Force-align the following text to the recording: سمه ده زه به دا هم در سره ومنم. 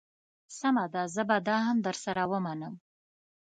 سمه 0.57 0.85
ده 0.93 1.01
زه 1.13 1.23
به 1.29 1.37
دا 1.47 1.57
هم 1.67 1.77
در 1.85 1.95
سره 2.03 2.23
ومنم. 2.31 2.73